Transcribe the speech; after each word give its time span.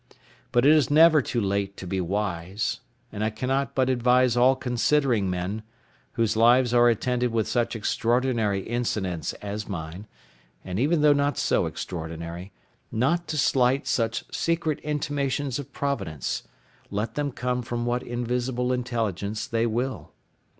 But 0.51 0.65
it 0.65 0.71
is 0.73 0.89
never 0.89 1.21
too 1.21 1.39
late 1.39 1.77
to 1.77 1.85
be 1.85 2.01
wise; 2.01 2.79
and 3.11 3.23
I 3.23 3.29
cannot 3.29 3.75
but 3.75 3.87
advise 3.87 4.35
all 4.35 4.55
considering 4.55 5.29
men, 5.29 5.61
whose 6.13 6.35
lives 6.35 6.73
are 6.73 6.89
attended 6.89 7.31
with 7.31 7.47
such 7.47 7.75
extraordinary 7.75 8.61
incidents 8.61 9.33
as 9.43 9.69
mine, 9.69 10.07
or 10.65 10.75
even 10.79 11.01
though 11.01 11.13
not 11.13 11.37
so 11.37 11.67
extraordinary, 11.67 12.51
not 12.91 13.27
to 13.27 13.37
slight 13.37 13.85
such 13.85 14.25
secret 14.35 14.79
intimations 14.79 15.59
of 15.59 15.71
Providence, 15.71 16.47
let 16.89 17.13
them 17.13 17.31
come 17.31 17.61
from 17.61 17.85
what 17.85 18.01
invisible 18.01 18.73
intelligence 18.73 19.45
they 19.45 19.67
will. 19.67 20.13